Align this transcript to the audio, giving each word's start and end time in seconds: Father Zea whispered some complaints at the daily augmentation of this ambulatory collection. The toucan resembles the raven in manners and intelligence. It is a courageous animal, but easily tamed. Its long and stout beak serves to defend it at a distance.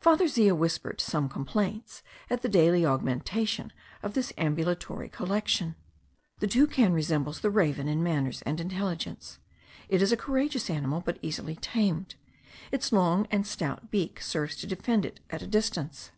Father 0.00 0.26
Zea 0.26 0.50
whispered 0.50 1.00
some 1.00 1.28
complaints 1.28 2.02
at 2.28 2.42
the 2.42 2.48
daily 2.48 2.84
augmentation 2.84 3.72
of 4.02 4.14
this 4.14 4.32
ambulatory 4.36 5.08
collection. 5.08 5.76
The 6.40 6.48
toucan 6.48 6.92
resembles 6.92 7.38
the 7.40 7.50
raven 7.50 7.86
in 7.86 8.02
manners 8.02 8.42
and 8.42 8.60
intelligence. 8.60 9.38
It 9.88 10.02
is 10.02 10.10
a 10.10 10.16
courageous 10.16 10.68
animal, 10.68 11.00
but 11.00 11.20
easily 11.22 11.54
tamed. 11.54 12.16
Its 12.72 12.90
long 12.90 13.28
and 13.30 13.46
stout 13.46 13.88
beak 13.92 14.20
serves 14.20 14.56
to 14.56 14.66
defend 14.66 15.04
it 15.04 15.20
at 15.30 15.42
a 15.42 15.46
distance. 15.46 16.10